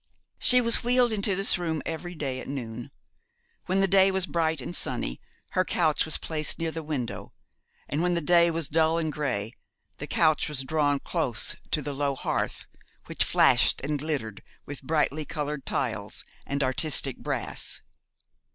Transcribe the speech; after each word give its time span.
She 0.39 0.61
was 0.61 0.83
wheeled 0.83 1.11
into 1.11 1.35
this 1.35 1.59
room 1.59 1.83
every 1.85 2.15
day 2.15 2.39
at 2.39 2.47
noon. 2.47 2.89
When 3.67 3.81
the 3.81 3.87
day 3.87 4.09
was 4.09 4.25
bright 4.25 4.59
and 4.59 4.75
sunny 4.75 5.21
her 5.49 5.63
couch 5.63 6.05
was 6.05 6.17
placed 6.17 6.57
near 6.57 6.71
the 6.71 6.81
window: 6.81 7.33
and 7.87 8.01
when 8.01 8.15
the 8.15 8.19
day 8.19 8.49
was 8.49 8.67
dull 8.67 8.97
and 8.97 9.13
grey 9.13 9.53
the 9.99 10.07
couch 10.07 10.49
was 10.49 10.63
drawn 10.63 10.97
close 11.01 11.55
to 11.69 11.83
the 11.83 11.93
low 11.93 12.15
hearth, 12.15 12.65
which 13.05 13.23
flashed 13.23 13.79
and 13.81 13.99
glittered 13.99 14.41
with 14.65 14.81
brightly 14.81 15.23
coloured 15.23 15.67
tiles 15.67 16.25
and 16.47 16.63
artistic 16.63 17.19
brass. 17.19 17.83